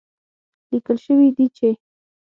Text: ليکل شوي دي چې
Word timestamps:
ليکل 0.71 0.97
شوي 1.05 1.29
دي 1.37 1.45
چې 1.57 1.69